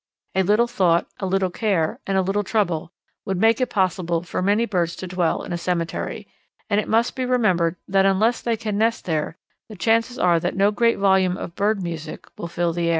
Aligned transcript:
A 0.33 0.41
little 0.41 0.65
thought, 0.65 1.05
a 1.19 1.27
little 1.27 1.51
care, 1.51 1.99
and 2.07 2.17
a 2.17 2.23
little 2.23 2.43
trouble, 2.43 2.91
would 3.23 3.37
make 3.37 3.61
it 3.61 3.69
possible 3.69 4.23
for 4.23 4.41
many 4.41 4.65
birds 4.65 4.95
to 4.95 5.05
dwell 5.05 5.43
in 5.43 5.53
a 5.53 5.59
cemetery, 5.59 6.27
and 6.71 6.79
it 6.79 6.87
must 6.87 7.15
be 7.15 7.23
remembered 7.23 7.75
that 7.87 8.07
unless 8.07 8.41
they 8.41 8.57
can 8.57 8.79
nest 8.79 9.05
there, 9.05 9.37
the 9.69 9.75
chances 9.75 10.17
are 10.17 10.39
that 10.39 10.55
no 10.55 10.71
great 10.71 10.97
volume 10.97 11.37
of 11.37 11.53
bird 11.53 11.83
music 11.83 12.25
will 12.35 12.47
fill 12.47 12.73
the 12.73 12.89
air. 12.89 12.89